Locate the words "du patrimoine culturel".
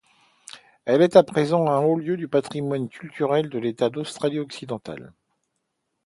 2.17-3.49